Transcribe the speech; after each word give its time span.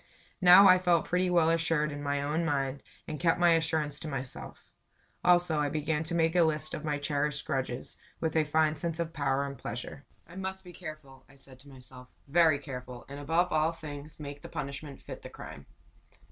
Now 0.41 0.67
I 0.67 0.79
felt 0.79 1.05
pretty 1.05 1.29
well 1.29 1.51
assured 1.51 1.91
in 1.91 2.01
my 2.01 2.23
own 2.23 2.43
mind, 2.43 2.81
and 3.07 3.19
kept 3.19 3.39
my 3.39 3.51
assurance 3.51 3.99
to 3.99 4.07
my 4.07 4.23
self. 4.23 4.65
Also 5.23 5.59
I 5.59 5.69
began 5.69 6.01
to 6.05 6.15
make 6.15 6.35
a 6.35 6.41
list 6.41 6.73
of 6.73 6.83
my 6.83 6.97
cherished 6.97 7.45
grudges, 7.45 7.97
with 8.19 8.35
a 8.35 8.43
fine 8.43 8.75
sense 8.75 8.97
of 8.99 9.13
power 9.13 9.45
and 9.45 9.59
pleasure. 9.59 10.03
"I 10.25 10.37
must 10.37 10.63
be 10.63 10.73
careful," 10.73 11.23
I 11.29 11.35
said 11.35 11.59
to 11.59 11.69
myself; 11.69 12.07
"very 12.27 12.57
careful; 12.57 13.05
and, 13.09 13.19
above 13.19 13.51
all 13.53 13.73
things, 13.73 14.19
make 14.19 14.41
the 14.41 14.49
punishment 14.49 14.99
fit 14.99 15.21
the 15.21 15.29
crime." 15.29 15.67